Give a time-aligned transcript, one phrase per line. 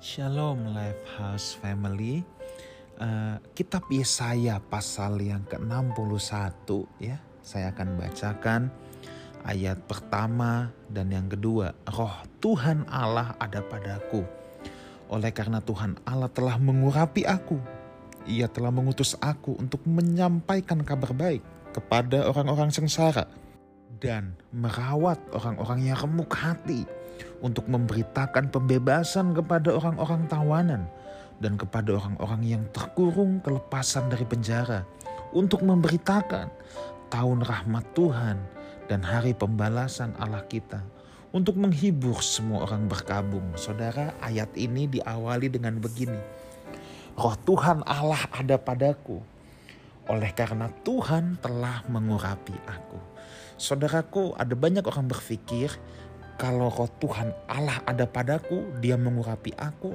[0.00, 2.24] Shalom Life House Family.
[2.96, 7.20] Uh, kitab Yesaya pasal yang ke-61 ya.
[7.44, 8.72] Saya akan bacakan
[9.44, 11.76] ayat pertama dan yang kedua.
[11.84, 14.24] Roh Tuhan Allah ada padaku.
[15.12, 17.60] Oleh karena Tuhan Allah telah mengurapi aku.
[18.24, 21.44] Ia telah mengutus aku untuk menyampaikan kabar baik
[21.76, 23.28] kepada orang-orang sengsara
[23.98, 26.86] dan merawat orang-orang yang remuk hati
[27.42, 30.82] untuk memberitakan pembebasan kepada orang-orang tawanan
[31.42, 34.86] dan kepada orang-orang yang terkurung kelepasan dari penjara
[35.34, 36.52] untuk memberitakan
[37.10, 38.36] tahun rahmat Tuhan
[38.86, 40.84] dan hari pembalasan Allah kita
[41.30, 43.54] untuk menghibur semua orang berkabung.
[43.54, 46.18] Saudara, ayat ini diawali dengan begini.
[47.14, 49.22] Roh Tuhan Allah ada padaku.
[50.08, 52.98] Oleh karena Tuhan telah mengurapi aku.
[53.60, 55.76] Saudaraku, ada banyak orang berpikir
[56.40, 59.92] kalau roh Tuhan Allah ada padaku, dia mengurapi aku,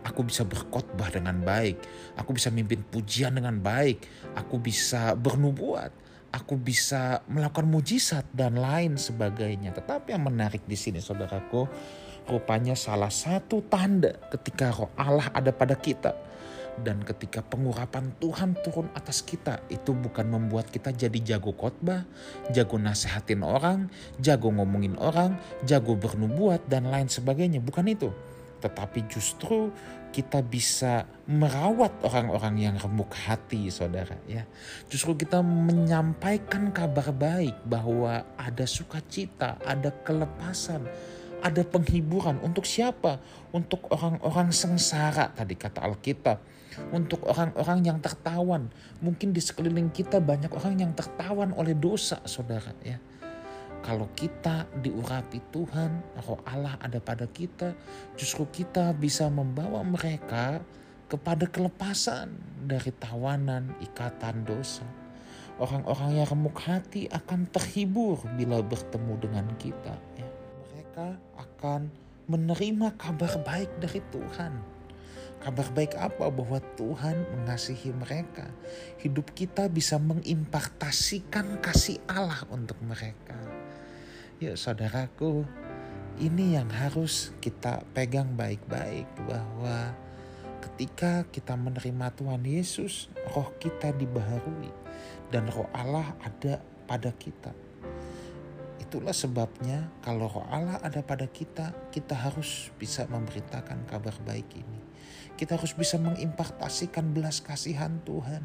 [0.00, 1.76] aku bisa berkhotbah dengan baik,
[2.16, 4.00] aku bisa mimpin pujian dengan baik,
[4.32, 5.92] aku bisa bernubuat,
[6.32, 9.76] aku bisa melakukan mujizat dan lain sebagainya.
[9.76, 11.68] Tetapi yang menarik di sini saudaraku,
[12.24, 16.31] rupanya salah satu tanda ketika roh Allah ada pada kita
[16.80, 22.08] dan ketika pengurapan Tuhan turun atas kita itu bukan membuat kita jadi jago khotbah,
[22.48, 25.36] jago nasehatin orang, jago ngomongin orang,
[25.68, 27.60] jago bernubuat dan lain sebagainya.
[27.60, 28.08] Bukan itu.
[28.64, 29.68] Tetapi justru
[30.14, 34.44] kita bisa merawat orang-orang yang remuk hati saudara ya.
[34.86, 40.84] Justru kita menyampaikan kabar baik bahwa ada sukacita, ada kelepasan,
[41.42, 43.18] ada penghiburan untuk siapa?
[43.50, 46.38] Untuk orang-orang sengsara tadi kata Alkitab.
[46.94, 48.70] Untuk orang-orang yang tertawan.
[49.02, 52.96] Mungkin di sekeliling kita banyak orang yang tertawan oleh dosa saudara ya.
[53.82, 57.74] Kalau kita diurapi Tuhan, roh Allah ada pada kita,
[58.14, 60.62] justru kita bisa membawa mereka
[61.10, 62.30] kepada kelepasan
[62.62, 64.86] dari tawanan ikatan dosa.
[65.58, 69.98] Orang-orang yang remuk hati akan terhibur bila bertemu dengan kita.
[70.14, 70.41] Ya
[70.92, 71.88] mereka akan
[72.28, 74.52] menerima kabar baik dari Tuhan.
[75.40, 76.28] Kabar baik apa?
[76.28, 78.52] Bahwa Tuhan mengasihi mereka.
[79.00, 83.40] Hidup kita bisa mengimpartasikan kasih Allah untuk mereka.
[84.36, 85.48] Yuk saudaraku,
[86.20, 89.96] ini yang harus kita pegang baik-baik bahwa
[90.60, 94.68] ketika kita menerima Tuhan Yesus, roh kita dibaharui
[95.32, 97.71] dan roh Allah ada pada kita
[98.92, 104.80] Itulah sebabnya kalau roh Allah ada pada kita, kita harus bisa memberitakan kabar baik ini.
[105.32, 108.44] Kita harus bisa mengimpartasikan belas kasihan Tuhan.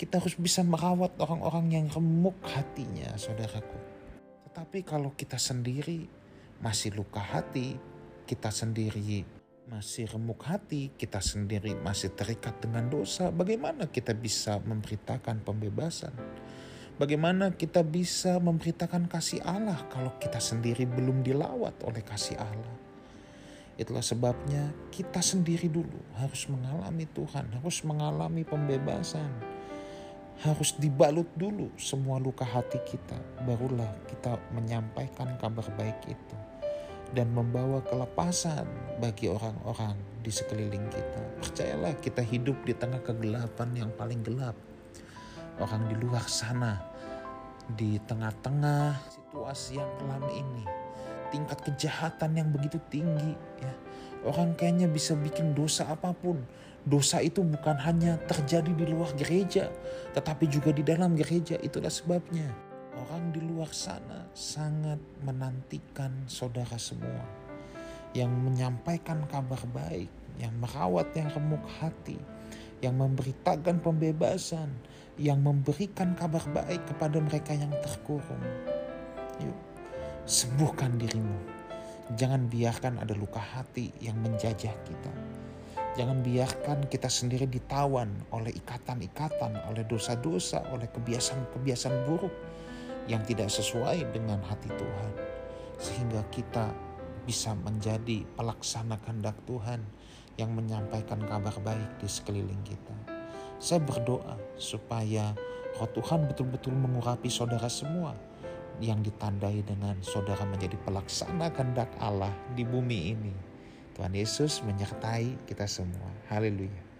[0.00, 3.76] Kita harus bisa merawat orang-orang yang remuk hatinya, saudaraku.
[4.48, 6.08] Tetapi kalau kita sendiri
[6.64, 7.76] masih luka hati,
[8.24, 9.20] kita sendiri
[9.68, 16.16] masih remuk hati, kita sendiri masih terikat dengan dosa, bagaimana kita bisa memberitakan pembebasan?
[16.94, 22.76] Bagaimana kita bisa memberitakan kasih Allah kalau kita sendiri belum dilawat oleh kasih Allah?
[23.74, 29.26] Itulah sebabnya kita sendiri dulu harus mengalami Tuhan, harus mengalami pembebasan.
[30.46, 36.36] Harus dibalut dulu semua luka hati kita, barulah kita menyampaikan kabar baik itu
[37.10, 38.66] dan membawa kelepasan
[39.02, 41.22] bagi orang-orang di sekeliling kita.
[41.42, 44.54] Percayalah kita hidup di tengah kegelapan yang paling gelap
[45.60, 46.80] orang di luar sana
[47.78, 50.64] di tengah-tengah situasi yang kelam ini.
[51.32, 53.72] Tingkat kejahatan yang begitu tinggi ya.
[54.24, 56.40] Orang kayaknya bisa bikin dosa apa pun.
[56.84, 59.72] Dosa itu bukan hanya terjadi di luar gereja
[60.12, 61.56] tetapi juga di dalam gereja.
[61.58, 62.46] Itulah sebabnya
[62.94, 67.24] orang di luar sana sangat menantikan saudara semua
[68.14, 70.06] yang menyampaikan kabar baik
[70.38, 72.18] yang merawat yang remuk hati
[72.84, 74.68] yang memberitakan pembebasan,
[75.16, 78.44] yang memberikan kabar baik kepada mereka yang terkurung.
[79.40, 79.56] Yuk,
[80.28, 81.40] sembuhkan dirimu.
[82.20, 85.12] Jangan biarkan ada luka hati yang menjajah kita.
[85.96, 92.34] Jangan biarkan kita sendiri ditawan oleh ikatan-ikatan, oleh dosa-dosa, oleh kebiasaan-kebiasaan buruk
[93.08, 95.10] yang tidak sesuai dengan hati Tuhan.
[95.80, 96.68] Sehingga kita
[97.24, 99.80] bisa menjadi pelaksana kehendak Tuhan
[100.40, 102.96] yang menyampaikan kabar baik di sekeliling kita.
[103.62, 105.32] Saya berdoa supaya
[105.78, 108.14] roh Tuhan betul-betul mengurapi saudara semua
[108.82, 113.34] yang ditandai dengan saudara menjadi pelaksana kehendak Allah di bumi ini.
[113.94, 116.10] Tuhan Yesus menyertai kita semua.
[116.26, 116.93] Haleluya.